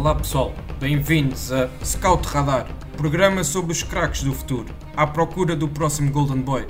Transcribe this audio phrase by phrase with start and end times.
[0.00, 5.68] Olá pessoal, bem-vindos a Scout Radar, programa sobre os craques do futuro, à procura do
[5.68, 6.66] próximo Golden Boy.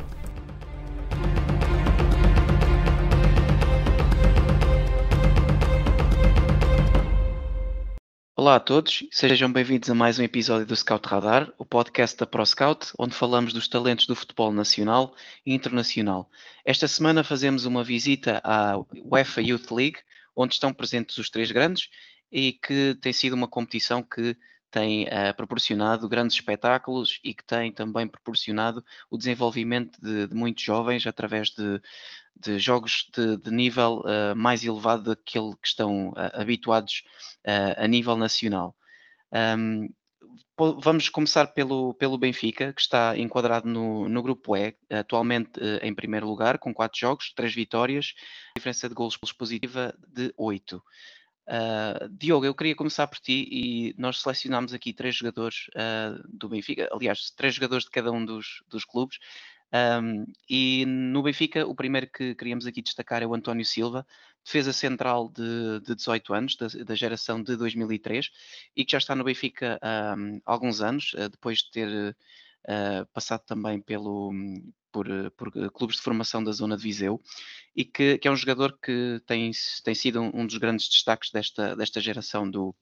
[8.35, 12.27] Olá a todos, sejam bem-vindos a mais um episódio do Scout Radar, o podcast da
[12.27, 15.15] ProScout, onde falamos dos talentos do futebol nacional
[15.47, 16.29] e internacional.
[16.65, 19.99] Esta semana fazemos uma visita à UEFA Youth League,
[20.35, 21.89] onde estão presentes os três grandes
[22.31, 24.37] e que tem sido uma competição que
[24.71, 30.63] tem uh, proporcionado grandes espetáculos e que tem também proporcionado o desenvolvimento de, de muitos
[30.63, 31.81] jovens através de,
[32.39, 37.03] de jogos de, de nível uh, mais elevado daquele que estão uh, habituados
[37.79, 38.77] a nível nacional.
[39.33, 39.89] Um,
[40.83, 46.27] vamos começar pelo, pelo Benfica, que está enquadrado no, no grupo E, atualmente em primeiro
[46.27, 48.13] lugar, com quatro jogos, três vitórias,
[48.55, 50.83] diferença de golos positiva de 8.
[51.51, 56.49] Uh, Diogo, eu queria começar por ti e nós selecionámos aqui três jogadores uh, do
[56.49, 59.19] Benfica, aliás, três jogadores de cada um dos, dos clubes.
[59.73, 64.07] Um, e no Benfica, o primeiro que queríamos aqui destacar é o António Silva,
[64.45, 68.31] defesa central de, de 18 anos, da, da, geração de 2003,
[68.77, 69.81] e que já está no Benfica
[70.17, 72.17] um, há alguns anos, uh, depois de ter
[73.13, 74.33] passado também pelo,
[74.93, 77.21] por, eh, por, eh, clubes de formação da zona de Viseu
[77.75, 79.51] e que, que é um jogador que tem,
[79.85, 82.75] tem sido um, um, dos grandes destaques desta, desta geração do,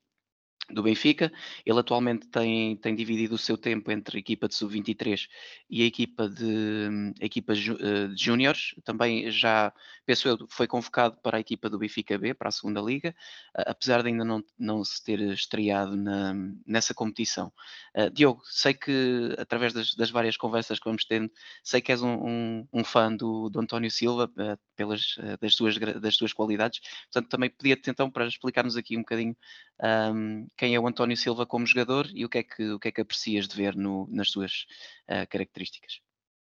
[0.70, 1.32] do Benfica.
[1.64, 5.28] Ele atualmente tem, tem dividido o seu tempo entre a equipa de sub-23
[5.68, 8.74] e a equipa de a equipa uh, de júniores.
[8.84, 9.72] Também já,
[10.04, 13.14] penso eu, foi convocado para a equipa do Benfica B, para a segunda liga,
[13.56, 16.34] uh, apesar de ainda não, não se ter estreado na,
[16.66, 17.52] nessa competição.
[17.94, 21.30] Uh, Diogo, sei que através das, das, várias conversas que vamos tendo,
[21.62, 24.30] sei que és um, um, um fã do, do António Silva
[24.76, 26.80] pelas das suas, das suas qualidades.
[27.10, 29.36] Portanto, também pedia-te então para explicar-nos aqui um bocadinho
[29.82, 32.88] um, quem é o António Silva como jogador e o que é que, o que,
[32.88, 34.66] é que aprecias de ver no, nas suas
[35.08, 36.00] uh, características.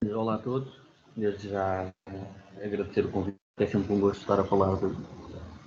[0.06, 0.69] Olá a todos,
[1.16, 1.94] desde já
[2.62, 4.94] agradecer o convite, é sempre um gosto estar a falar de,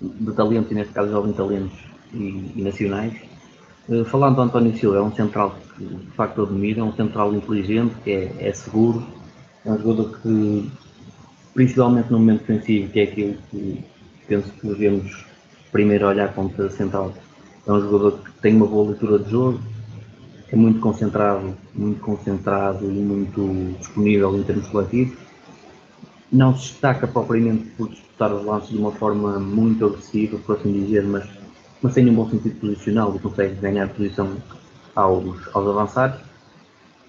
[0.03, 1.79] de talentos, e neste caso jovens talentos
[2.13, 3.19] e, e nacionais.
[3.89, 7.35] Uh, falando do António Silva, é um central que de facto admiro, é um central
[7.35, 9.07] inteligente, que é, é seguro,
[9.65, 10.71] é um jogador que,
[11.55, 13.85] principalmente no momento defensivo, que é aquilo que
[14.29, 15.25] penso que devemos
[15.73, 17.15] primeiro olhar contra central,
[17.67, 19.61] é um jogador que tem uma boa leitura de jogo,
[20.51, 25.17] é muito concentrado, muito concentrado e muito disponível em termos coletivos.
[26.31, 30.73] Não se destaca propriamente por disputar os lances de uma forma muito agressiva, por assim
[30.73, 31.29] dizer, mas,
[31.81, 34.37] mas tem um bom sentido posicional e consegue ganhar posição
[34.95, 36.21] aos, aos avançados.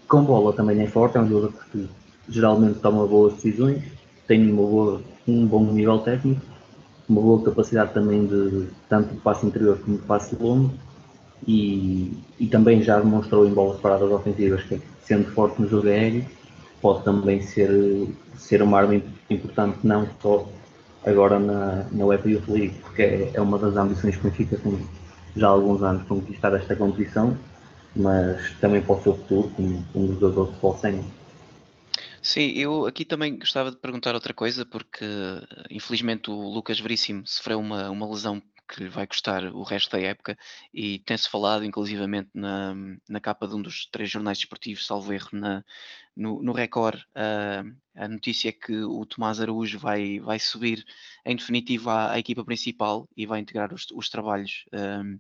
[0.07, 1.89] Com bola também é forte, é um jogador que
[2.29, 3.83] geralmente toma boas decisões,
[4.27, 6.54] tem uma boa, um bom nível técnico
[7.07, 10.71] uma boa capacidade também de tanto de passe interior como de passe longo
[11.47, 16.25] e, e também já demonstrou em bolas paradas ofensivas que sendo forte no jogo aéreo
[16.81, 17.69] pode também ser,
[18.35, 20.47] ser uma arma importante não só
[21.05, 24.79] agora na, na UEFA Youth League porque é, é uma das ambições que Benfica tem
[25.35, 27.37] já há alguns anos conquistar esta competição
[27.95, 31.05] mas também para o seu futuro como um jogador de futebol sénior.
[32.25, 35.05] Sim, eu aqui também gostava de perguntar outra coisa, porque
[35.69, 40.01] infelizmente o Lucas Veríssimo sofreu uma, uma lesão que lhe vai custar o resto da
[40.01, 40.35] época
[40.73, 42.73] e tem-se falado inclusivamente na,
[43.07, 45.63] na capa de um dos três jornais desportivos, salvo erro, na,
[46.17, 50.83] no, no Record, uh, a notícia é que o Tomás Araújo vai, vai subir
[51.23, 55.19] em definitivo à, à equipa principal e vai integrar os, os trabalhos um,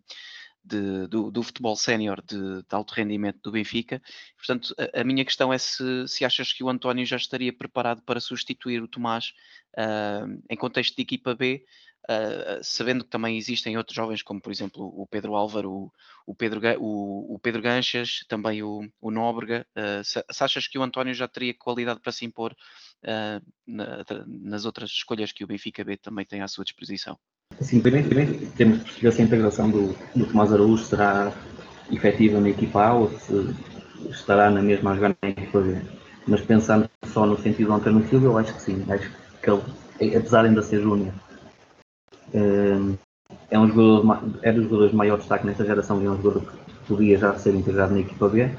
[0.65, 4.01] de, do, do, futebol sénior de, de, alto rendimento do Benfica.
[4.35, 8.01] Portanto, a, a, minha questão é se, se achas que o António já estaria preparado
[8.01, 9.33] para substituir o Tomás
[9.77, 11.63] uh, em contexto de equipa B,
[12.09, 15.93] uh, sabendo que também existem outros jovens, como por exemplo o Pedro Álvaro, o,
[16.25, 19.67] o Pedro, o, o, Pedro Ganchas, também o, o Nóbrega.
[19.77, 22.55] Uh, se, se, achas que o António já teria qualidade para se impor
[23.67, 27.19] na, nas outras escolhas que o Benfica B também tem à sua disposição?
[27.61, 28.09] Sim, primeiro,
[28.57, 31.31] temos que perceber se a integração do, do Tomás Araújo será
[31.91, 33.55] efetiva na equipa A ou se
[34.09, 35.81] estará na mesma a jogar na equipa B.
[36.27, 38.83] Mas pensando só no sentido do António Silva, eu acho que sim.
[38.89, 39.09] Acho
[39.41, 41.13] que ele, apesar de ainda ser júnior,
[42.33, 42.95] eh,
[43.51, 46.51] é um jogador, é dos jogadores de maior destaque nesta geração e é um jogador
[46.51, 48.41] que podia já ser integrado na equipa B.
[48.41, 48.51] Eh,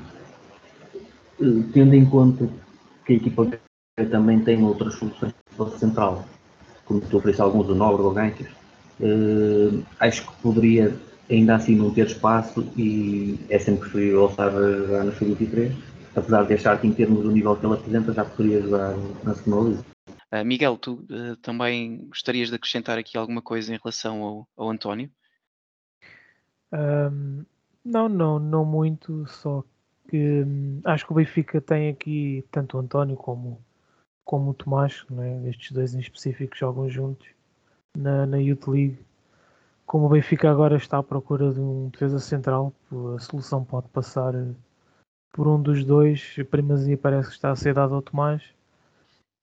[1.74, 2.48] tendo em conta
[3.04, 3.58] que a equipa B
[4.10, 6.24] também tem outras soluções para central,
[6.86, 8.48] como tu ofereces alguns do Nobre ou Ganchas,
[9.00, 10.96] Uh, acho que poderia
[11.30, 15.72] ainda assim não ter espaço e é sempre preferível estar a jogar no Sub-23,
[16.14, 19.34] apesar de achar que em termos do nível que ele apresenta já poderia jogar na
[19.34, 19.84] segunda liga.
[20.32, 24.70] Uh, Miguel, tu uh, também gostarias de acrescentar aqui alguma coisa em relação ao, ao
[24.70, 25.10] António?
[26.72, 27.44] Um,
[27.84, 29.62] não, não, não muito, só
[30.08, 33.62] que hum, acho que o Benfica tem aqui tanto o António como,
[34.24, 35.48] como o Tomás, né?
[35.48, 37.35] estes dois em específico jogam juntos
[37.96, 38.98] na, na Youth League.
[39.86, 42.72] Como o Benfica agora está à procura de um defesa central,
[43.16, 44.52] a solução pode passar eh,
[45.32, 46.34] por um dos dois.
[46.40, 48.42] A primazia parece que está a ser dada ao Tomás,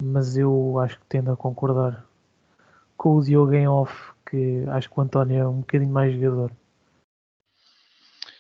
[0.04, 2.06] mas eu acho que tendo a concordar
[2.98, 6.52] com o Diogo em off, que acho que o António é um bocadinho mais jogador.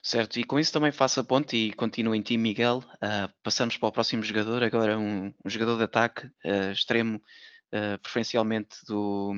[0.05, 2.83] Certo, e com isso também faço a ponte e continuo em ti, Miguel.
[2.95, 7.21] Uh, passamos para o próximo jogador, agora um, um jogador de ataque, uh, extremo,
[7.73, 9.31] uh, preferencialmente do.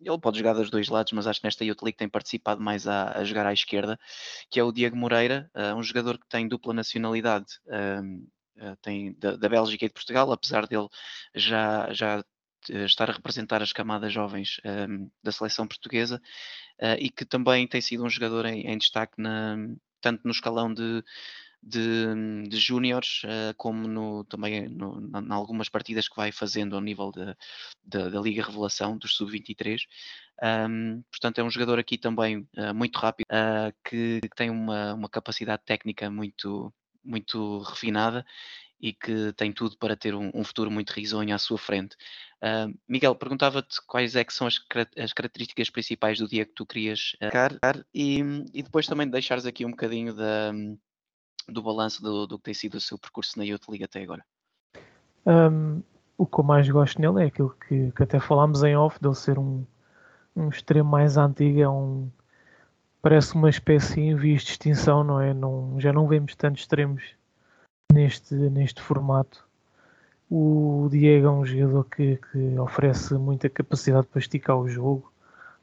[0.00, 2.86] Ele pode jogar dos dois lados, mas acho que nesta Youth League tem participado mais
[2.86, 3.98] a, a jogar à esquerda,
[4.50, 7.46] que é o Diego Moreira, um jogador que tem dupla nacionalidade,
[8.82, 10.88] tem da, da, Bélgica e de Portugal, apesar dele
[11.34, 12.24] já, já
[12.68, 14.60] estar a representar as camadas jovens
[15.22, 16.20] da seleção portuguesa,
[16.98, 19.56] e que também tem sido um jogador em, em destaque na,
[20.00, 21.04] tanto no escalão de,
[21.62, 26.80] de, de júniores, uh, como no, também no, na, algumas partidas que vai fazendo ao
[26.80, 27.36] nível de,
[27.84, 29.80] de, da Liga Revelação, dos Sub-23.
[30.42, 34.94] Um, portanto, é um jogador aqui também uh, muito rápido, uh, que, que, tem uma,
[34.94, 36.72] uma capacidade técnica muito,
[37.04, 38.24] muito refinada
[38.80, 41.94] e que tem tudo para ter um, um futuro muito risonho à sua frente.
[42.42, 44.58] Uh, Miguel, perguntava-te quais é que são as,
[44.96, 48.20] as, características principais do dia que tu querias uh, e,
[48.54, 50.50] e, depois também deixares aqui um bocadinho da,
[51.50, 54.24] do balanço do, do, que tem sido o seu percurso na Youth League até agora.
[55.26, 55.82] Um,
[56.16, 59.14] o que eu mais gosto nele é aquilo que, que até falámos em off, dele
[59.14, 59.64] ser um,
[60.36, 62.10] um extremo mais antigo, é um,
[63.02, 65.32] parece uma espécie em vias de extinção, não é?
[65.32, 67.14] Não, já não vemos tantos extremos
[67.92, 69.48] neste, neste formato.
[70.30, 75.12] O Diego é um jogador que, que, oferece muita capacidade para esticar o jogo,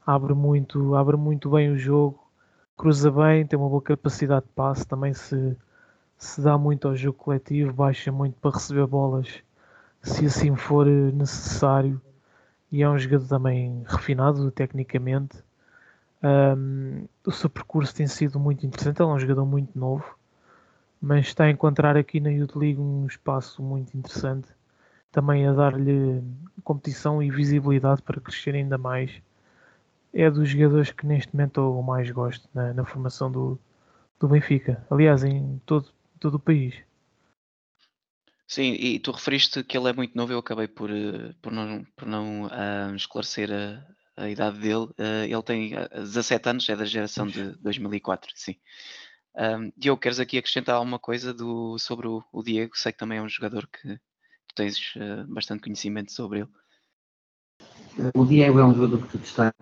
[0.06, 2.28] abre muito, abre muito bem o jogo,
[2.76, 5.56] cruza bem, tem uma boa capacidade de passe, também se,
[6.18, 9.44] se dá muito ao jogo coletivo, baixa muito para receber bolas
[10.02, 12.02] se assim for necessário.
[12.72, 15.38] E é um jogador também refinado tecnicamente.
[16.24, 20.18] Um, o seu percurso tem sido muito interessante, ele é um jogador muito novo
[21.02, 24.48] mas está a encontrar aqui na Youth League um espaço muito interessante,
[25.12, 26.24] também a dar-lhe
[26.64, 29.22] competição e visibilidade para crescer ainda mais.
[30.14, 33.60] É dos jogadores que neste momento eu mais gosto na, na formação do,
[34.20, 36.76] do Benfica, aliás, em todo, todo o país.
[38.48, 41.86] Sim, e tu referiste que ele é muito novo, eu acabei por, eh, por não,
[41.98, 44.86] por não uh, esclarecer a, a, idade dele.
[44.98, 48.56] Uh, ele tem 17 anos, é da geração de 2004, sim.
[49.36, 52.76] Um, Diogo, queres aqui acrescentar alguma coisa do, sobre o, o, Diego?
[52.76, 54.00] Sei que também é um jogador que
[54.48, 56.50] tu tens uh, bastante conhecimento sobre ele.
[58.16, 59.56] O Diego é um jogador que destaca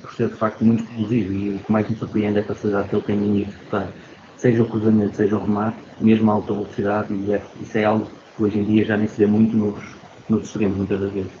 [0.00, 2.88] por ser de facto muito explosivo e o que mais me surpreende é a facilidade
[2.88, 3.92] que ele tem em executar,
[4.38, 8.06] seja o cruzamento, seja o remate, mesmo a alta velocidade, e é, isso é algo
[8.36, 9.82] que hoje em dia já nem se vê muito nos,
[10.28, 11.32] nos extremos, muitas das vezes.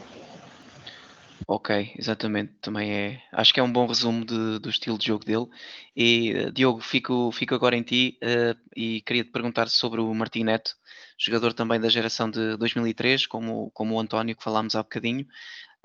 [1.48, 2.54] Ok, exatamente.
[2.60, 3.22] Também é.
[3.32, 5.46] Acho que é um bom resumo de- do estilo de jogo dele.
[5.94, 10.12] E eh, Diogo, fico, fico agora em ti eh, e queria te perguntar sobre o
[10.12, 10.72] Martim Neto,
[11.16, 15.24] jogador também da geração de 2003, como, como o António, que falámos há bocadinho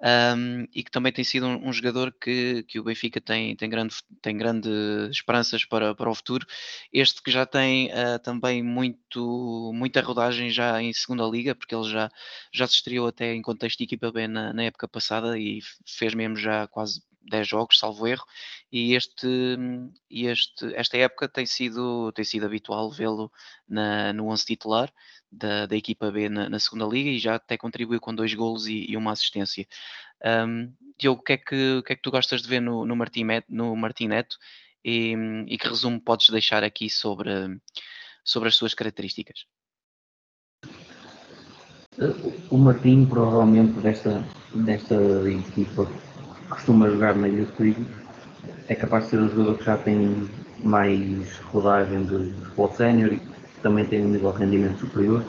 [0.01, 3.69] um, e que também tem sido um, um, jogador que, que o Benfica tem, tem,
[3.69, 4.69] grande, tem grande
[5.11, 6.45] esperanças para, para o futuro.
[6.91, 11.89] Este que já tem uh, também muito, muita rodagem já em segunda liga, porque ele
[11.89, 12.09] já,
[12.51, 16.13] já se estreou até em contexto de equipa B na, na época passada e fez
[16.15, 18.25] mesmo já quase 10 jogos, salvo erro,
[18.71, 19.27] e este,
[20.09, 23.31] este, esta época tem sido, tem sido habitual vê-lo
[23.67, 24.91] no 11 titular
[25.31, 28.67] da, da equipa B na, na, segunda liga e já até contribuiu com dois golos
[28.67, 29.67] e, e uma assistência.
[30.23, 32.85] Um, Diogo, o que, é que, o que é que tu gostas de ver no,
[32.85, 34.37] no, Martim, no Martim Neto
[34.83, 35.15] e,
[35.47, 37.31] e que resumo podes deixar aqui sobre,
[38.23, 39.45] sobre as suas características?
[42.49, 44.23] O Martim, provavelmente, desta,
[44.53, 44.95] desta
[45.29, 45.89] equipa
[46.51, 47.87] costuma jogar na Youth League,
[48.67, 50.29] é capaz de ser o jogador que já tem
[50.63, 53.21] mais rodagem de futebol sénior e
[53.63, 55.23] também tem um nível de rendimento superior.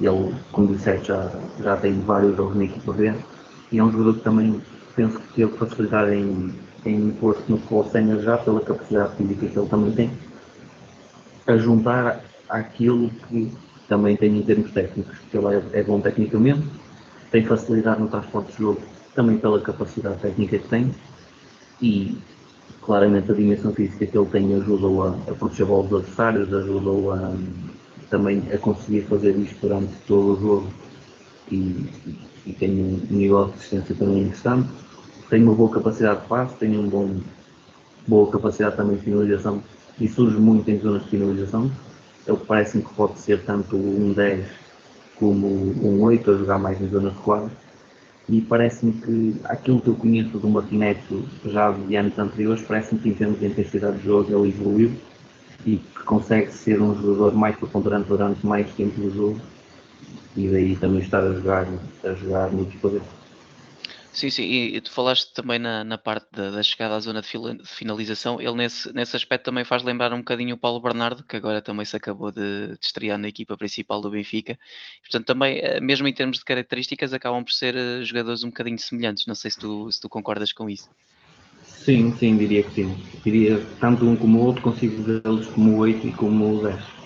[0.00, 1.30] Ele, como disseste, já,
[1.62, 3.14] já tem vários jogos na equipa B.
[3.70, 4.60] E é um jogador que também
[4.96, 9.58] penso que teve facilidade em, em pôr-se no futebol sénior já pela capacidade física que
[9.58, 10.10] ele também tem,
[11.46, 13.52] a juntar àquilo que
[13.88, 16.66] também tem em termos técnicos, porque ele é, é bom tecnicamente,
[17.30, 18.82] tem facilidade no transporte de jogo
[19.18, 20.94] também pela capacidade técnica que tem
[21.82, 22.16] e
[22.82, 27.10] claramente a dimensão física que ele tem ajuda-o a, a proteger bola dos adversários, ajuda-o
[27.10, 27.34] a,
[28.10, 30.68] também a conseguir fazer isto durante todo o jogo
[31.50, 31.84] e,
[32.46, 34.68] e tem um nível de assistência também interessante.
[35.28, 37.16] Tem uma boa capacidade de passe, tem um bom,
[38.06, 39.60] boa capacidade também de finalização
[40.00, 41.68] e surge muito em zonas de finalização.
[42.24, 44.46] Ele parece-me que pode ser tanto um 10
[45.16, 47.67] como um 8 a jogar mais em zonas recuadas.
[48.30, 53.08] E parece-me que aquilo que eu conheço do Martinete já de anos anteriores, parece-me que
[53.08, 54.92] em termos de intensidade de jogo ele evoluiu
[55.64, 59.40] e que consegue ser um jogador mais preponderante durante mais tempo do jogo
[60.36, 61.66] e daí também estar a jogar,
[62.04, 63.17] a jogar muitos poderes.
[64.18, 67.22] Sim, sim, e, e tu falaste também na, na parte da, da chegada à zona
[67.22, 71.22] de, de finalização, ele nesse, nesse aspecto também faz lembrar um bocadinho o Paulo Bernardo,
[71.22, 74.58] que agora também se acabou de, de estrear na equipa principal do Benfica.
[75.02, 78.76] Portanto, também, eh, mesmo em termos de características, acabam por ser uh, jogadores um bocadinho
[78.80, 79.24] semelhantes.
[79.24, 80.88] Não sei se tu, se tu concordas com isso.
[81.62, 82.96] Sim, sim, diria que sim.
[83.22, 86.97] Diria tanto um como o outro, consigo vê-los como o 8 e como o 10.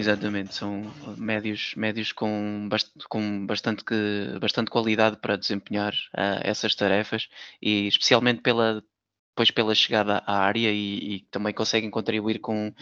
[0.00, 6.74] Exatamente, são médios, médios com, bast com bastante, que, bastante qualidade para desempenhar uh, essas
[6.74, 7.28] tarefas
[7.60, 8.82] e especialmente pela,
[9.28, 12.72] depois pela chegada à área e, e, também conseguem contribuir com,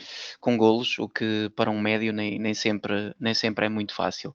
[0.40, 4.32] com golos, o que para um médio nem, nem, sempre, nem sempre é muito fácil.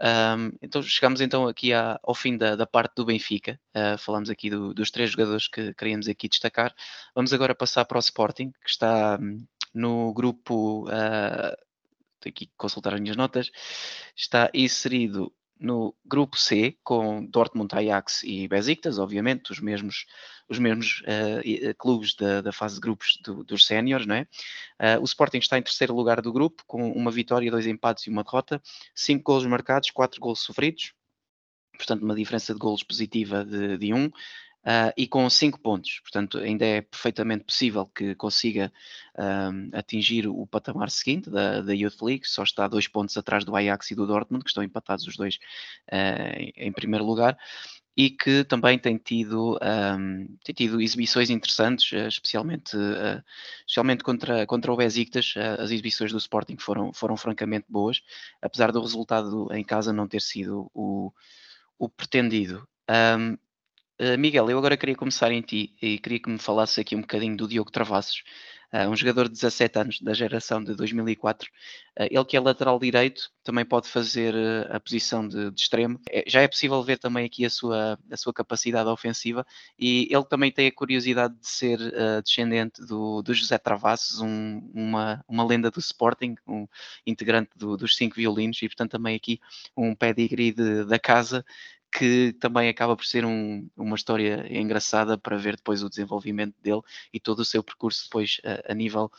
[0.00, 4.28] Um, então chegamos então aqui à, ao fim da, da, parte do Benfica, uh, falamos
[4.28, 6.74] aqui do, dos três jogadores que queríamos aqui destacar.
[7.14, 11.63] Vamos agora passar para o Sporting, que está hum, no grupo uh,
[12.24, 13.50] tenho aqui que consultar as minhas notas,
[14.16, 20.06] está inserido no grupo C com Dortmund, Ajax e Besiktas, obviamente, os mesmos,
[20.48, 24.22] os mesmos uh, clubes da, da, fase de grupos do, dos séniores, não é?
[24.80, 28.10] Uh, o Sporting está em terceiro lugar do grupo com uma vitória, dois empates e
[28.10, 28.60] uma derrota,
[28.94, 30.92] cinco golos marcados, quatro golos sofridos,
[31.76, 34.10] portanto uma diferença de golos positiva de, de um,
[34.64, 36.00] uh, e com 5 pontos.
[36.00, 38.72] Portanto, ainda é perfeitamente possível que consiga
[39.16, 43.54] uh, atingir o patamar seguinte da, da Youth League, só está dois pontos atrás do
[43.54, 45.36] Ajax e do Dortmund, que estão empatados os dois
[45.92, 47.36] uh, em, em primeiro lugar
[47.96, 53.22] e que também tem tido, um, tem tido exibições interessantes, especialmente, uh,
[53.60, 55.34] especialmente contra, contra o Besiktas.
[55.36, 58.02] Uh, as exibições do Sporting foram, foram francamente boas,
[58.42, 61.12] apesar do resultado em casa não ter sido o,
[61.78, 62.66] o pretendido.
[62.90, 63.38] Um,
[64.00, 67.00] Uh, Miguel, eu agora queria começar em ti e queria que me falasses aqui um
[67.00, 68.24] bocadinho do Diogo Travassos,
[68.72, 71.48] uh, um jogador de 17 anos, da geração de 2004.
[71.48, 71.52] Uh,
[72.02, 74.34] eh, ele que é lateral direito, também pode fazer
[74.68, 76.00] a posição de, de extremo.
[76.10, 79.46] É, já é possível ver também aqui a sua, a sua capacidade ofensiva
[79.78, 81.78] e ele também tem a curiosidade de ser
[82.24, 86.66] descendente do, do José Travassos, um, uma, uma lenda do Sporting, um
[87.06, 89.38] integrante do, dos cinco violinos e portanto também aqui
[89.76, 91.44] um pedigree de, da casa
[91.96, 96.80] que também acaba por ser um, uma história engraçada para ver depois o desenvolvimento dele
[97.12, 99.10] e todo o seu percurso depois a, a nível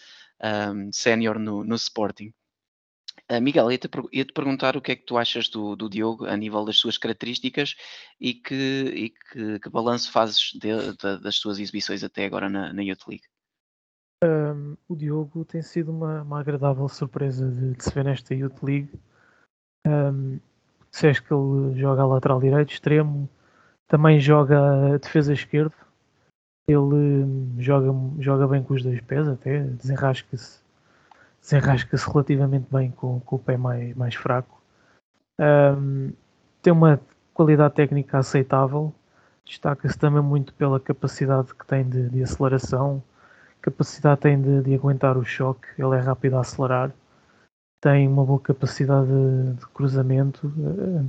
[0.74, 2.34] um, sénior no, no Sporting.
[3.32, 6.26] Uh, Miguel, ia-te ia -te perguntar o que é que tu achas do, do Diogo
[6.26, 7.76] a nível das suas características
[8.20, 8.54] e que,
[8.94, 13.08] e que, que balanço fazes de, de, das suas exibições até agora na, na Youth
[13.08, 13.26] League?
[14.24, 18.62] Um, o Diogo tem sido uma, uma agradável surpresa de, de, se ver nesta Youth
[18.62, 18.92] League.
[19.88, 20.40] Um,
[20.96, 23.30] disseste que ele joga a lateral direito, extremo,
[23.88, 25.74] também joga a defesa esquerdo.
[26.68, 30.64] Ele hum, joga, joga bem com os dois pés até, desenrasca-se
[31.42, 34.60] desenrasca-se relativamente bem com, com, o pé mais, mais fraco.
[35.40, 36.12] Um,
[36.64, 37.00] tem uma
[37.34, 38.92] qualidade técnica aceitável,
[39.46, 43.04] destaca-se também muito pela capacidade que tem de, de aceleração,
[43.62, 46.92] capacidade tem de, de, aguentar o choque, ele é rápido a acelerar
[47.82, 50.52] tem uma boa capacidade de, de cruzamento.
[50.58, 51.06] Eh,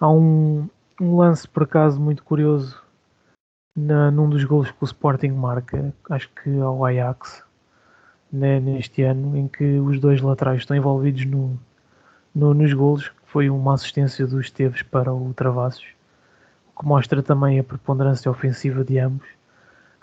[0.00, 0.68] há um,
[1.00, 2.82] um, lance, por acaso, muito curioso
[3.76, 7.42] na, num dos gols que o Sporting marca, acho que ao Ajax,
[8.32, 11.58] né, neste ano, em que os dois laterais estão envolvidos no,
[12.34, 15.86] no, nos golos, que foi uma assistência dos Esteves para o Travassos,
[16.74, 19.26] o que mostra também a preponderância ofensiva de ambos.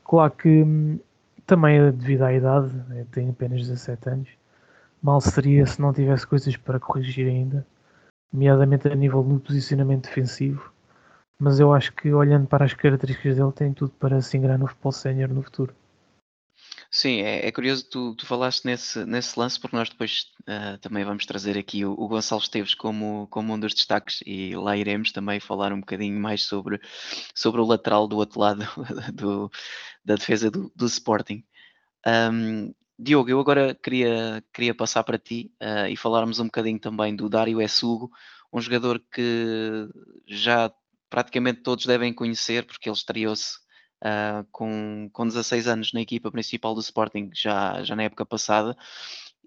[0.03, 0.99] Claro que hum,
[1.45, 4.40] também é devido à idade, né, tem apenas 17 anos,
[5.01, 7.65] mal seria se não tivesse coisas para corrigir ainda,
[8.31, 10.71] nomeadamente a nível do posicionamento defensivo.
[11.39, 14.67] Mas eu acho que olhando para as características dele, tem tudo para se ingrar no
[14.67, 15.75] futebol sénior no futuro.
[16.93, 21.05] Sim, é, é curioso tu, tu falaste nesse, nesse lance, porque nós depois uh, também
[21.05, 25.11] vamos trazer aqui o, o Gonçalo Esteves como, como um dos destaques e lá iremos
[25.13, 26.81] também falar um bocadinho mais sobre,
[27.33, 28.65] sobre o lateral do outro lado
[29.13, 29.49] do,
[30.03, 31.43] da defesa do, do Sporting.
[32.05, 37.15] Um, Diogo, eu agora queria, queria passar para ti uh, e falarmos um bocadinho também
[37.15, 38.11] do Dário Essugo,
[38.53, 39.89] um jogador que
[40.27, 40.71] já
[41.09, 43.57] praticamente todos devem conhecer, porque ele estreou-se
[44.03, 48.77] uh, com, com 16 anos na equipa principal do Sporting, já, já na época passada,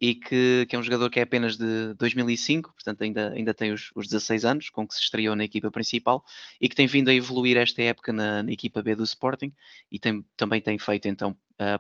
[0.00, 3.73] e que, que, é um jogador que é apenas de 2005, portanto ainda, ainda tem
[3.73, 6.25] os, os 16 anos, com que se estreou na equipa principal,
[6.61, 9.52] e que tem vindo a evoluir esta época na, na equipa B do Sporting,
[9.92, 11.37] e tem, também tem feito então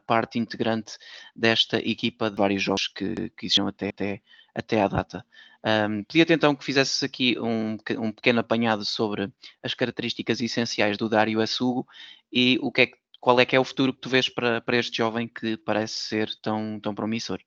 [0.06, 0.96] parte integrante
[1.34, 4.22] desta equipa de vários jogos que, que existiam até, até,
[4.54, 5.24] até à data.
[5.64, 11.08] Um, Pedia-te então que fizesses aqui um, um pequeno apanhado sobre as características essenciais do
[11.08, 11.86] Dário Assugo
[12.30, 14.76] e o que é, qual é que é o futuro que tu vês para, para
[14.76, 17.40] este jovem que parece ser tão, tão promissor.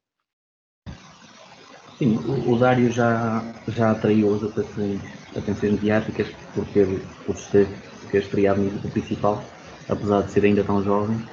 [2.00, 5.01] Sim, o, o Dário já, já atraiu as atenções,
[5.36, 6.88] atenções mediáticas por ter,
[7.24, 7.67] por ter,
[8.10, 9.43] ter estreado no principal,
[9.88, 11.24] apesar de ser ainda tão jovem.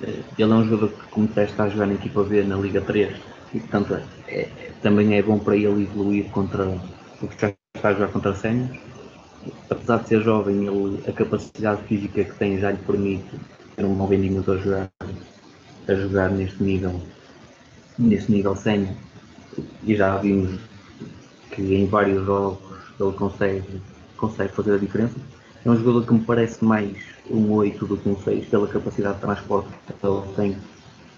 [0.00, 2.80] Eh, ele é um jogador que, como está a jogar na equipa B na Liga
[2.82, 3.20] 3
[3.52, 6.68] e, portanto, é, é, também é bom para ele evoluir contra
[7.20, 8.76] o que já está a jogar contra sénios.
[9.70, 13.40] Apesar de ser jovem, ele, a capacidade física que tem já lhe permite
[13.76, 14.90] ter um bom rendimento a jogar,
[15.88, 17.02] a jogar neste nível,
[17.98, 18.96] neste nível sénior
[19.82, 20.60] e já vimos
[21.50, 23.82] que em vários jogos ele consegue,
[24.16, 25.18] consegue fazer a diferença.
[25.64, 26.96] É um jogador que me parece mais
[27.30, 30.56] um 8 do que um 6 pela capacidade de transporte que ele tem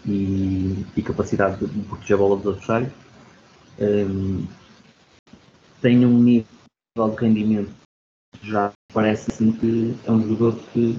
[0.06, 2.92] e, e capacidade de proteger a bola dos adversários.
[3.78, 4.47] Um,
[5.80, 6.47] tem um nível
[6.97, 7.70] de rendimento
[8.42, 10.99] já parece assim que é um jogador que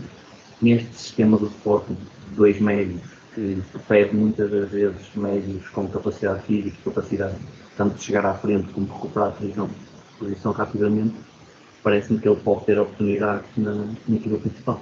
[0.62, 1.98] neste sistema do Sporting,
[2.36, 3.02] dois médios
[3.34, 7.36] que perde muitas das vezes médios com capacidade física capacidade
[7.78, 11.16] tanto de chegar à frente como de recuperar a posição rapidamente,
[11.84, 13.74] parece-me que ele pode ter oportunidades na,
[14.08, 14.82] na equipa principal.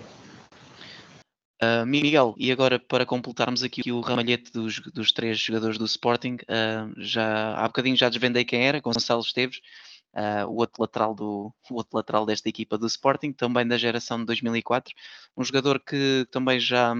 [1.61, 6.37] Uh, Miguel, e agora para completarmos aqui o ramalhete dos, dos três jogadores do Sporting,
[6.43, 9.59] uh, já há bocadinho já desvendei quem era, Gonçalo Esteves,
[10.15, 14.19] uh, o, outro lateral do, o outro lateral desta equipa do Sporting, também da geração
[14.19, 14.93] de 2004,
[15.35, 16.95] um jogador que também já,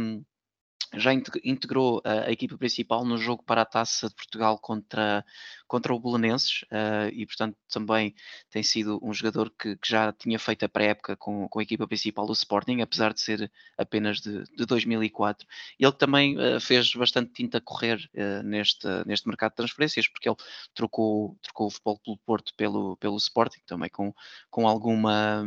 [0.94, 5.24] já integrou a, a, equipa principal no jogo para a Taça de Portugal contra,
[5.68, 8.16] contra o Belenenses uh, e, portanto, também
[8.50, 11.88] tem sido um jogador que, que já tinha feito a pré-época com, com a equipa
[11.88, 15.48] principal do Sporting, apesar de ser apenas de, de 2004.
[15.80, 18.10] Ele também uh, fez bastante tinta correr
[18.44, 20.38] neste, neste mercado de transferências, porque ele
[20.74, 24.14] trocou, trocou o Futebol Clube Porto pelo, pelo Sporting, também com,
[24.50, 25.46] com alguma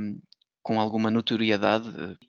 [0.62, 1.88] com alguma notoriedade.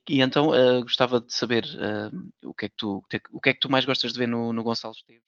[0.09, 3.53] E então uh, gostava de saber uh, o, que é que tu, o que é
[3.53, 5.23] que tu mais gostas de ver no, no Gonçalo Esteves?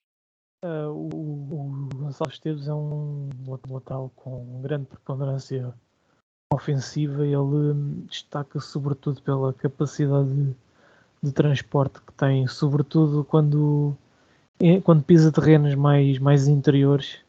[0.64, 3.30] Uh, o, o, Gonçalo Esteves é um
[3.70, 5.74] lateral com grande preponderância
[6.52, 7.26] ofensiva.
[7.26, 10.56] Ele hum, destaca sobretudo pela capacidade de,
[11.22, 13.96] de transporte que tem, sobretudo quando,
[14.60, 17.20] é, quando pisa terrenos mais, mais interiores.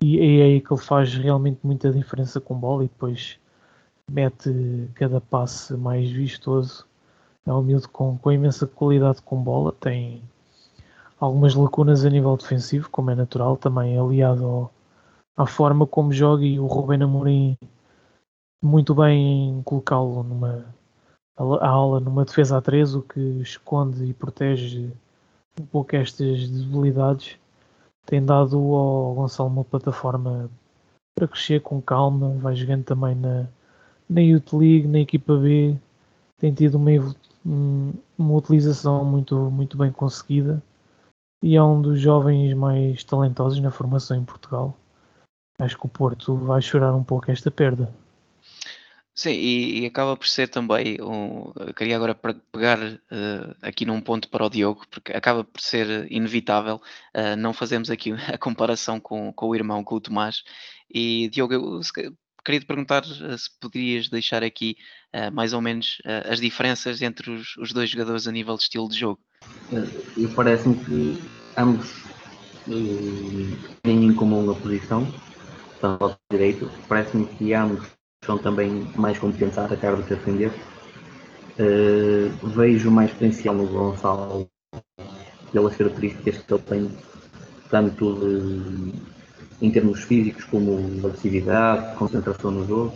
[0.00, 3.38] E é aí que ele faz realmente muita diferença com bola e depois
[4.12, 6.86] mete cada passe mais vistoso.
[7.46, 10.22] É um miúdo com, com imensa qualidade com bola, tem
[11.18, 14.72] algumas lacunas a nível defensivo, como é natural, também aliado ao,
[15.36, 17.56] à forma como joga e o Rubén Amorim
[18.62, 20.64] muito bem em colocá-lo numa
[21.36, 24.92] a aula numa defesa a 3, o que esconde e protege
[25.60, 27.38] um pouco estas debilidades.
[28.06, 30.50] Tem dado ao Gonçalo uma plataforma
[31.14, 33.46] para crescer com calma, vai jogando também na,
[34.12, 35.76] na Youth League, na equipa B,
[36.38, 36.90] tem tido uma,
[38.18, 40.62] uma utilização muito, muito bem conseguida
[41.42, 44.76] e é um dos jovens mais talentosos na formação em Portugal.
[45.58, 47.92] Acho que o Porto vai chorar um pouco esta perda.
[49.14, 50.96] Sim, e, e acaba por ser também.
[51.02, 56.10] Um, queria agora pegar uh, aqui num ponto para o Diogo, porque acaba por ser
[56.10, 56.80] inevitável
[57.14, 60.42] uh, não fazermos aqui a comparação com, com o irmão, com o Tomás.
[60.92, 61.80] E Diogo, eu,
[62.44, 64.76] queria te perguntar uh, se poderias deixar aqui
[65.14, 68.64] uh, mais ou menos uh, as diferenças entre os, os, dois jogadores a nível de
[68.64, 69.20] estilo de jogo.
[70.34, 71.22] Parece-me que
[71.56, 72.04] ambos
[73.82, 75.06] têm em comum a posição,
[75.80, 76.70] tanto ao direito.
[76.88, 77.86] Parece-me que ambos
[78.24, 80.52] são também mais competentes a atacar do que a defender.
[82.54, 84.48] vejo mais potencial no Gonçalo
[85.52, 86.98] pelas características que ele tem,
[87.68, 88.92] tanto de
[89.62, 92.92] em termos físicos, como agressividade, concentração no jogo.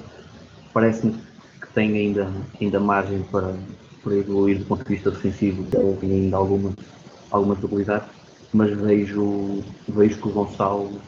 [0.74, 1.12] Parece-me
[1.60, 2.28] que tem ainda,
[2.60, 3.54] ainda margem para,
[4.02, 6.74] para evoluir do ponto de vista defensivo, ele tem ainda alguma,
[7.30, 8.06] alguma debilidade,
[8.52, 11.00] mas vejo, vejo que o Gonçalo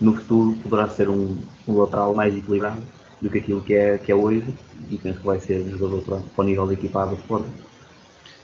[0.00, 2.82] no futuro poderá ser um, um lateral mais equilibrado
[3.20, 4.44] do que aquilo que é, que é hoje
[4.90, 7.44] e penso que vai ser um jogador para, para o nível de equipado do.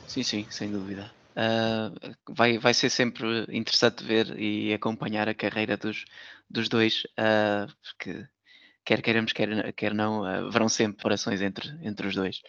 [0.06, 1.12] Sim, sim, sem dúvida.
[1.36, 6.04] Uh, vai, vai ser sempre interessante ver e acompanhar a carreira dos,
[6.50, 8.26] dos dois, uh, porque
[8.84, 12.40] quer queiramos, quer, quer não, uh, haverão sempre comparações entre, entre os dois.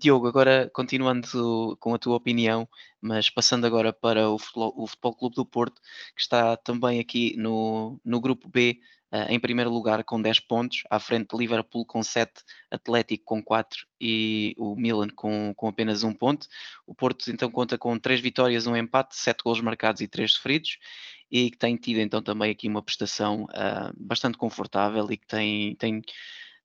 [0.00, 2.68] Diogo, agora continuando com a tua opinião,
[3.00, 5.80] mas passando agora para o Futebol, o Futebol Clube do Porto,
[6.16, 8.80] que está também aqui no, no grupo B
[9.12, 12.32] uh, em primeiro lugar com 10 pontos, à frente de Liverpool com 7,
[12.70, 16.46] Atlético com 4 e o Milan com, com apenas um ponto.
[16.86, 20.78] O Porto então conta com 3 vitórias, um empate, 7 gols marcados e 3 sofridos
[21.30, 25.74] e que tem tido então também aqui uma prestação uh, bastante confortável e que tem,
[25.76, 26.02] tem,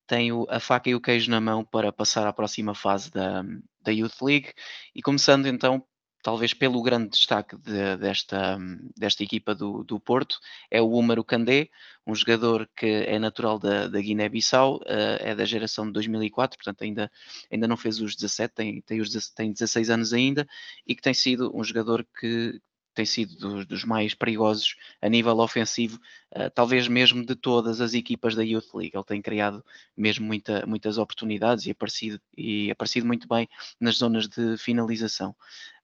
[0.07, 3.43] tem o, a faca e o queijo na mão para passar à próxima fase da,
[3.81, 4.53] da Youth League.
[4.95, 5.85] E começando então
[6.23, 8.57] talvez pelo grande destaque de, desta,
[8.97, 10.39] desta equipa do, do Porto,
[10.71, 11.69] é o Úmaro Candé,
[12.07, 14.83] um jogador que é natural da, da Guiné-Bissau, uh,
[15.19, 17.11] é da geração de 2004, portanto ainda,
[17.51, 20.47] ainda não fez os 17, tem, tem, os, tem 16 anos ainda,
[20.87, 22.59] e que tem sido um jogador que
[22.93, 25.99] tem sido dos, dos, mais perigosos a nível ofensivo,
[26.35, 28.91] uh, talvez mesmo de todas as equipas da Youth League.
[28.93, 29.63] Ele tem criado
[29.95, 33.47] mesmo muita, muitas oportunidades e aparecido, e aparecido muito bem
[33.79, 35.35] nas zonas de finalização.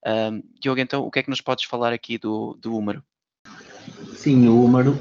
[0.06, 3.04] Uh, Diogo, então, o que é que nos podes falar aqui do, do Húmero?
[4.16, 4.98] Sim, o Húmero,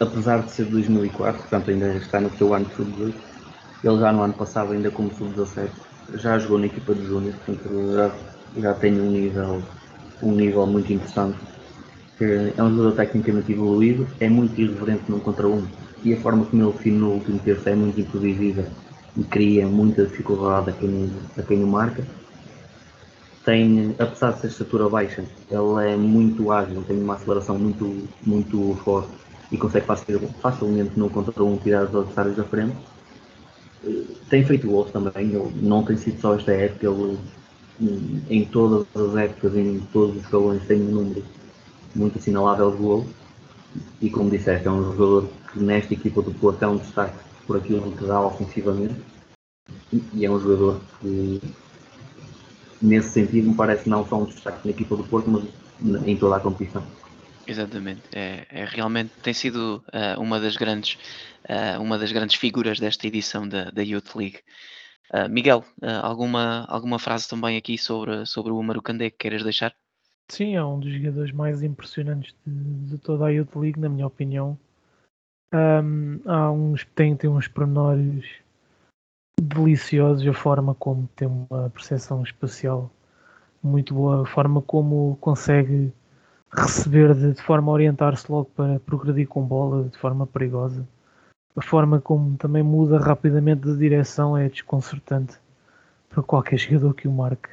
[0.00, 3.14] apesar de ser de 2004, portanto ainda está no seu ano de sub-18,
[3.84, 5.70] ele já no ano passado, ainda como sub-17,
[6.14, 9.62] já jogou na equipa de Júnior, portanto já, já tem um nível
[10.22, 11.36] um nível muito interessante.
[12.56, 15.66] É um jogador tecnicamente evoluído, é muito irreverente no contra um
[16.04, 18.64] e a forma como ele define no último terço é muito imprevisível
[19.16, 22.04] e cria muita dificuldade a quem, a quem o marca.
[23.44, 28.78] Tem, apesar de ser estatura baixa, ele é muito ágil, tem uma aceleração muito, muito
[28.84, 29.10] forte
[29.50, 29.84] e consegue
[30.40, 32.76] facilmente no contra um tirar os adversários da frente.
[34.30, 37.18] Tem feito gols também, não tem sido só esta época, ele
[38.30, 41.24] em todas as épocas, em todos os escalões, tem um número
[41.94, 43.06] muito assinalável de gol.
[44.00, 47.16] E como disseste, é um jogador que nesta equipa do Porto é um destaque
[47.46, 48.94] por aquilo que dá ofensivamente.
[50.14, 51.40] E é um jogador que,
[52.80, 56.36] nesse sentido, me parece não só um destaque na equipa do Porto, mas em toda
[56.36, 56.84] a competição.
[57.46, 60.96] Exatamente, é, é realmente tem sido uh, uma das grandes
[61.48, 64.38] uh, uma das grandes figuras desta edição da, da Youth League.
[65.12, 69.74] Uh, Miguel, uh, alguma, alguma frase também aqui sobre, sobre o Umaru que queiras deixar?
[70.28, 74.06] Sim, é um dos jogadores mais impressionantes de, de toda a Youth League, na minha
[74.06, 74.58] opinião.
[75.52, 78.24] Um, há uns, tem, tem uns pormenores
[79.38, 82.90] deliciosos, a forma como tem uma percepção espacial
[83.62, 85.92] muito boa, a forma como consegue
[86.50, 90.88] receber de, de forma a orientar-se logo para progredir com bola de forma perigosa
[91.56, 95.38] a forma como também muda rapidamente de direção é desconcertante
[96.08, 97.50] para qualquer jogador que o marque.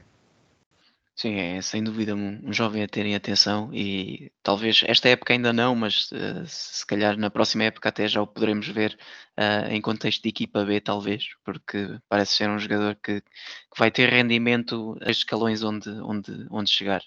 [1.16, 5.52] Sim, é sem dúvida um, um jovem a terem atenção e talvez esta época ainda
[5.52, 8.98] não, mas uh, se calhar na próxima época até já o poderemos ver
[9.38, 13.92] uh, em contexto de equipa B, talvez, porque parece ser um jogador que, que vai
[13.92, 17.02] ter rendimento a escalões onde, onde, onde chegar.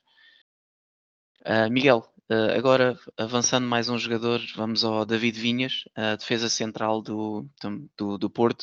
[1.47, 7.03] Uh, Miguel, Uh, agora, avançando mais um jogador, vamos ao David Vinhas, a defesa central
[7.03, 7.47] do,
[7.95, 8.63] do, do Porto,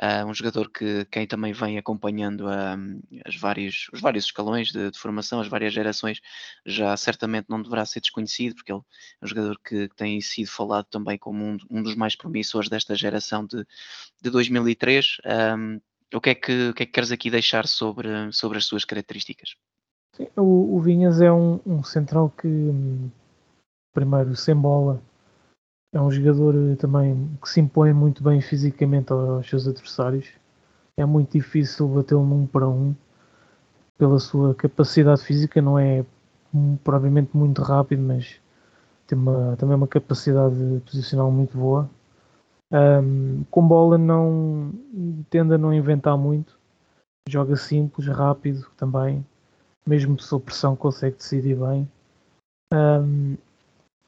[0.00, 4.92] uh, um jogador que quem também vem acompanhando uh, as vários, os vários escalões de,
[4.92, 6.20] de, formação, as várias gerações,
[6.64, 8.80] já certamente não deverá ser desconhecido, porque ele
[9.20, 12.94] é um jogador que, tem sido falado também como um, um, dos mais promissores desta
[12.94, 13.66] geração de,
[14.22, 15.16] de 2003.
[15.58, 15.80] Um,
[16.14, 18.84] o, que é que, o que é que queres aqui deixar sobre, sobre as suas
[18.84, 19.56] características?
[20.36, 22.72] O, o, Vinhas é um, um, central que,
[23.94, 25.00] primeiro, sem bola,
[25.92, 30.28] é um jogador também que se impõe muito bem fisicamente aos seus adversários.
[30.96, 32.94] É muito difícil batê-lo num para um
[33.96, 36.04] pela sua capacidade física, não é
[36.82, 38.40] provavelmente muito rápido, mas
[39.06, 40.56] tem uma, também uma capacidade
[40.86, 41.88] posicional muito boa.
[42.72, 44.72] Um, com bola não
[45.28, 46.58] tende a não inventar muito,
[47.28, 49.26] joga simples, rápido também,
[49.90, 51.90] mesmo sob pressão consegue decidir bem.
[52.72, 53.36] Um,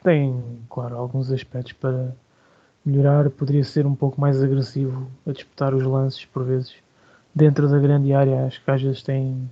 [0.01, 0.41] tem,
[0.71, 2.15] claro, alguns aspectos para
[2.87, 3.29] melhorar.
[3.31, 6.77] Poderia ser um pouco mais agressivo a disputar os lances por vezes.
[7.35, 9.51] Dentro da grande área, acho que às vezes tem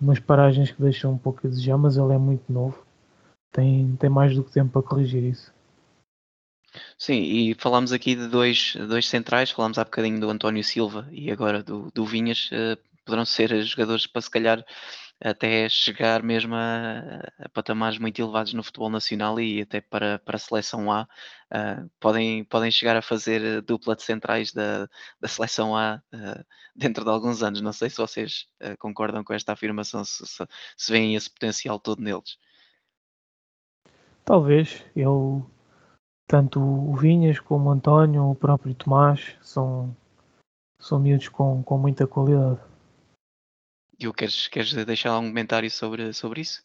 [0.00, 2.84] umas paragens que deixam um pouco a desejar, mas ele é muito novo.
[3.52, 5.52] Tem, tem mais do que tempo para corrigir isso.
[6.98, 11.30] Sim, e falámos aqui de dois, dois centrais, falámos há bocadinho do António Silva e
[11.30, 14.64] agora do, do Vinhas, uh, poderão ser jogadores para se calhar
[15.22, 20.36] até chegar mesmo a, a, patamares muito elevados no futebol nacional e até para, para
[20.36, 21.04] a seleção A
[21.52, 24.88] uh, podem, podem chegar a fazer dupla de centrais da,
[25.20, 27.60] da seleção A uh, dentro de alguns anos.
[27.60, 31.78] Não sei se vocês uh, concordam com esta afirmação, se, se, se veem esse potencial
[31.78, 32.36] todo neles.
[34.24, 34.84] Talvez.
[34.94, 35.48] Eu,
[36.26, 39.96] tanto o Vinhas como o António, o próprio Tomás, são,
[40.80, 42.71] são miúdos com, com muita qualidade.
[44.02, 46.64] Diogo, queres, queres deixar algum comentário sobre, sobre isso?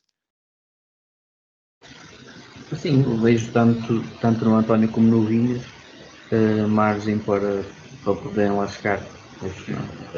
[2.73, 5.63] Sim, vejo tanto, tanto no António como no Vinhas
[6.33, 7.71] uh, margem para,
[8.03, 9.07] para poderem lá chegar.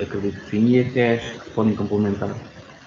[0.02, 2.40] acredito que sim, e até acho que podem complementar.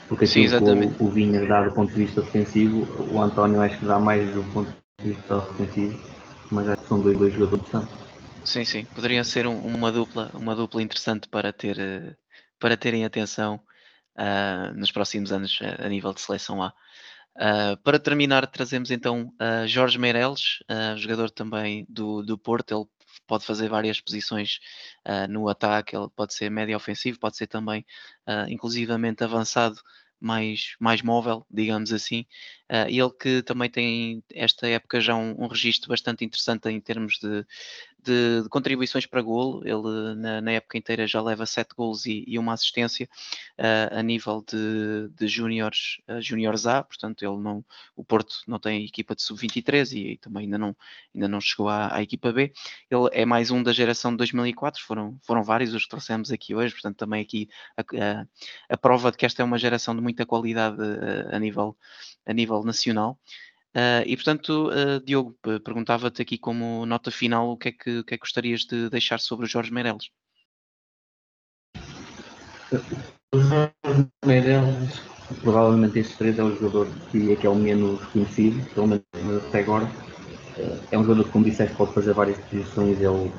[0.09, 0.95] Porque sim, exatamente.
[0.99, 4.33] o, o Vinha dá do ponto de vista defensivo, o António acho que dá mais
[4.35, 6.01] do ponto de vista ofensivo,
[6.51, 7.99] mas acho que são dois, dois jogadores interessantes.
[8.45, 12.16] Sim, sim, poderia ser um, uma dupla, uma dupla interessante para ter eh,
[12.59, 13.61] para terem atenção
[14.16, 16.72] uh, nos próximos anos a, nível de seleção A.
[17.37, 22.75] Uh, para terminar, trazemos então uh, Jorge Meireles, uh, jogador também do, do Porto.
[22.75, 22.85] Ele
[23.27, 24.59] pode fazer várias posições
[25.29, 27.85] no ataque, ele pode ser médio ofensivo, pode ser também
[28.48, 29.81] inclusivamente avançado,
[30.20, 32.27] mais, mais móvel, digamos assim.
[32.88, 37.46] ele que também tem esta época já um, um registro bastante interessante em termos de,
[38.03, 39.62] de, de, contribuições para golo.
[39.65, 43.09] Ele na, na, época inteira já leva 7 golos e, e uma assistência
[43.59, 47.65] uh, a nível de, de júniores uh, juniors A, portanto ele não,
[47.97, 50.77] o Porto não tem equipa de sub-23 e, e, também ainda não,
[51.15, 52.53] ainda não chegou à, à, equipa B.
[52.91, 56.55] Ele é mais um da geração de 2004, foram, foram vários os que trouxemos aqui
[56.55, 58.27] hoje, portanto também aqui a, a,
[58.71, 61.77] a prova de que esta é uma geração de muita qualidade uh, a, nível,
[62.27, 63.19] a nível nacional.
[63.75, 68.05] Uh, e portanto, uh, Diogo, perguntava-te aqui como nota final o que, é que, o
[68.05, 70.11] que é que gostarias de deixar sobre o Jorge Meireles?
[73.35, 73.75] O Jorge
[74.27, 75.01] Meireles,
[75.41, 79.61] provavelmente estes três é o jogador que, que é o menos conhecido, pelo menos até
[79.61, 79.91] agora.
[80.91, 83.01] É um jogador que, como disseste, pode fazer várias posições.
[83.01, 83.33] Ele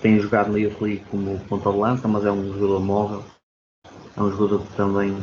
[0.00, 0.78] tem jogado na Youth
[1.10, 3.24] como ponta de lança, mas é um jogador móvel.
[4.16, 5.16] É um jogador que também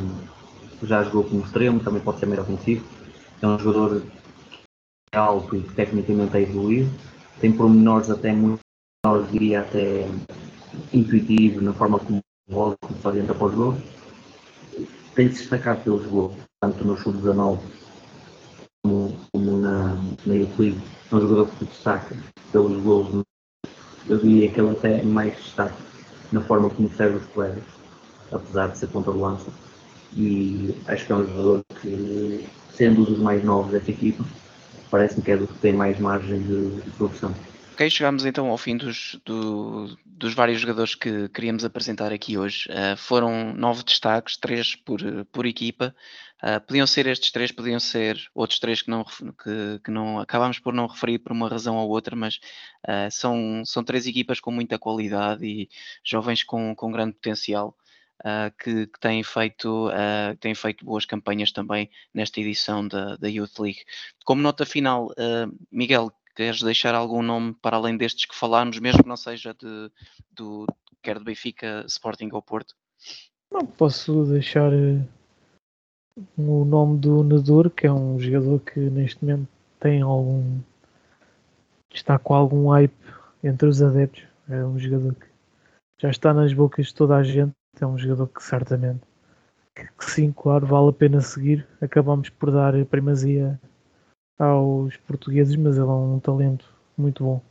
[0.82, 2.86] já jogou como extremo, também pode ser meio ofensivo.
[3.40, 4.02] É um jogador
[5.12, 6.90] alto e que tecnicamente é evoluído,
[7.40, 8.60] tem pormenores até muito
[9.30, 10.06] diria até
[10.92, 13.78] intuitivo na forma como rola, como faz entra para os gols.
[15.14, 17.58] Tem se destacado pelos gols, tanto no sub-19
[18.82, 20.80] como, como na, na League.
[21.10, 22.16] É um jogador que se destaca
[22.52, 23.24] pelos gols.
[24.08, 25.76] Eu diria que ele até mais destaca
[26.32, 27.64] na forma como serve os colegas,
[28.30, 29.50] apesar de ser ponta de lança.
[30.16, 34.24] E acho que é um jogador que, sendo um dos mais novos desta equipa,
[34.90, 36.92] parece-me que é do que tem mais margem de, de.
[37.78, 42.68] Ok, chegamos então ao fim dos, do, dos vários jogadores que queríamos apresentar aqui hoje.
[42.68, 45.94] Uh, foram nove destaques, três por, por equipa.
[46.42, 50.58] Uh, podiam ser estes três, podiam ser outros três que não, que, que não acabámos
[50.58, 52.40] por não referir por uma razão ou outra, mas
[52.84, 55.68] uh, são, são três equipas com muita qualidade e
[56.04, 57.76] jovens com, com grande potencial
[58.20, 63.28] uh, que, que, têm, feito, uh, têm feito boas campanhas também nesta edição da, da
[63.28, 63.84] Youth League.
[64.24, 69.02] Como nota final, uh, Miguel, queres deixar algum nome para além destes que falámos, mesmo
[69.02, 69.90] que não seja de,
[70.32, 70.66] do,
[71.02, 72.74] quer do Benfica, Sporting ou Porto?
[73.50, 74.70] Não, posso deixar
[76.36, 79.48] o nome do Nadur, que é um jogador que neste momento
[79.80, 80.60] tem algum.
[81.92, 82.94] está com algum hype
[83.42, 84.24] entre os adeptos.
[84.48, 85.26] É um jogador que
[86.00, 89.00] já está nas bocas de toda a gente é um jogador que certamente
[89.78, 91.66] que, que sim, claro, vale a pena seguir.
[91.80, 93.60] Acabamos por dar primazia
[94.38, 97.42] aos portugueses, mas ele é um talento muito bom.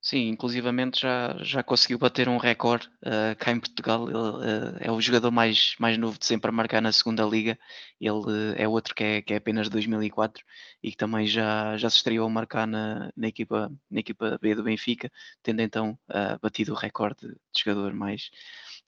[0.00, 4.08] Sim, inclusivamente já, já conseguiu bater um recorde uh, cá em Portugal.
[4.08, 7.58] Ele uh, é o jogador mais, mais novo de sempre a marcar na segunda liga.
[8.00, 10.42] Ele uh, é outro que é, que é apenas 2004
[10.82, 14.54] e que também já, já se estreou a marcar na, na, equipa, na equipa B
[14.54, 15.10] do Benfica,
[15.42, 15.98] tendo então
[16.40, 18.30] batido o recorde de jogador mais,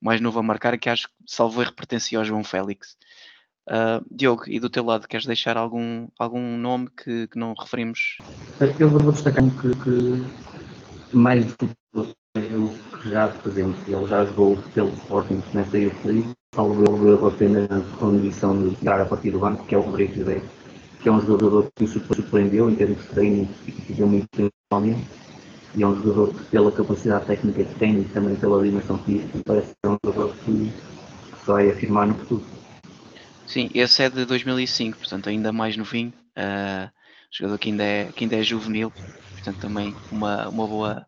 [0.01, 2.97] mais novo a marcar, que acho que salvo erro pertencia ao João Félix.
[3.69, 8.21] Uh, Diogo, e do teu lado, queres deixar algum, algum nome que, que não referimos?
[8.79, 14.57] Eu vou destacar que, que mais do que eu já, por exemplo, ele já jogou
[14.75, 19.39] pelo Sporting nesta Youth League, salvo erro apenas a condição de jogar a partir do
[19.39, 20.43] banco, que é o Rodrigo José,
[21.01, 24.29] que é um jogador que me surpreendeu em termos de treino e que ficou muito
[24.31, 25.20] principalmente
[25.75, 29.39] e é um jogador que, pela capacidade técnica que tem e também pela dimensão física,
[29.45, 32.45] parece é um jogador que, que se vai afirmar no futuro.
[33.47, 36.91] Sim, esse é de 2005, portanto ainda mais novinho, uh,
[37.31, 38.93] jogador que ainda, é, que ainda é juvenil,
[39.33, 41.07] portanto também uma, uma, boa,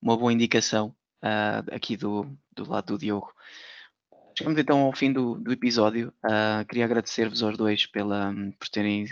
[0.00, 3.32] uma boa indicação uh, aqui do, do lado do Diogo.
[4.36, 6.12] Chegamos então ao fim do, do episódio.
[6.24, 9.06] Uh, queria agradecer-vos aos dois pela, por terem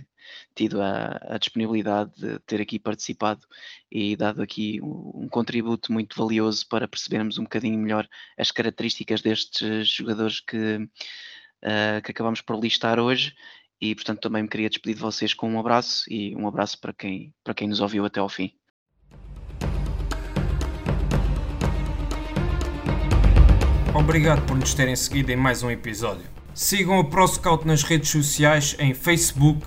[0.54, 3.46] tido a, a, disponibilidade de ter aqui participado
[3.90, 9.20] e dado aqui um, um, contributo muito valioso para percebermos um bocadinho melhor as características
[9.20, 13.34] destes jogadores que, uh, que acabamos por listar hoje.
[13.80, 16.92] E portanto também me queria despedir de vocês com um abraço e um abraço para
[16.92, 18.52] quem, para quem nos ouviu até ao fim.
[23.94, 26.24] Obrigado por nos terem seguido em mais um episódio.
[26.54, 29.66] Sigam a ProScout nas redes sociais em Facebook,